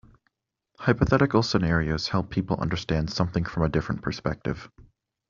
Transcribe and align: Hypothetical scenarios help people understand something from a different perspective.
Hypothetical 0.79 1.43
scenarios 1.43 2.07
help 2.07 2.31
people 2.31 2.57
understand 2.59 3.11
something 3.11 3.45
from 3.45 3.61
a 3.61 3.69
different 3.69 4.01
perspective. 4.01 4.67